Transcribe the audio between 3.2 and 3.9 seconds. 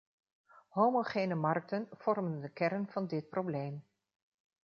probleem.